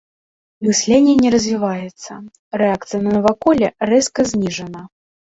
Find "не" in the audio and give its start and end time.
1.25-1.29